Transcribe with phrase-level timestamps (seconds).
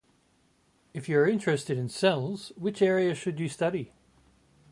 [0.95, 3.91] If you are interested in cells, which area should you study?